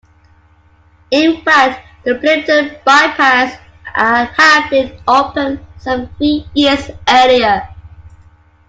[1.11, 7.69] In fact, the Plympton bypass had been open some three years earlier.